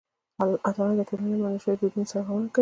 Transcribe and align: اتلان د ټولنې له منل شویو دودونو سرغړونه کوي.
اتلان 0.69 0.93
د 0.99 1.01
ټولنې 1.09 1.35
له 1.37 1.41
منل 1.43 1.57
شویو 1.63 1.79
دودونو 1.79 2.09
سرغړونه 2.11 2.47
کوي. 2.53 2.59